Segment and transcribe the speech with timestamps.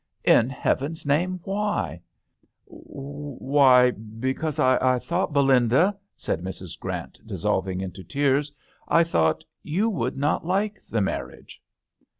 [0.35, 2.01] "In Heaven's name, why?"
[2.65, 8.51] "Why, because I thought, Belinda," said Mrs, Grant, dis solving into tears,
[8.87, 11.61] "I thought you would not like the marriage."